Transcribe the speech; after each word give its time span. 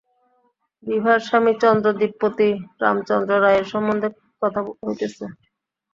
বিভার 0.83 1.19
স্বামী 1.27 1.53
চন্দ্রদ্বীপপতি 1.61 2.49
রামচন্দ্র 2.81 3.31
রায়ের 3.43 3.65
সম্বন্ধে 3.71 4.07
কথা 4.41 4.59
হইতেছে। 4.79 5.25